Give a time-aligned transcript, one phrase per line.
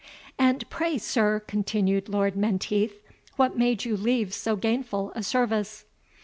[0.39, 3.03] "And pray, Sir," continued Lord Menteith,
[3.35, 5.85] "what made you leave so gainful a service?"